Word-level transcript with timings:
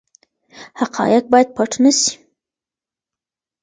حقایق 0.79 1.23
باید 1.31 1.49
پټ 1.55 1.71
نه 1.83 1.91
سي. 1.99 2.11